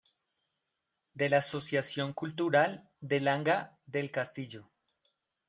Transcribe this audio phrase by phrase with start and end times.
[1.15, 4.67] De la Asociación Cultural de Langa del Castillo.